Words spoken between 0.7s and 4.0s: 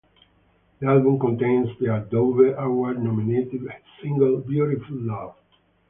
The album contains their Dove Award-nominated hit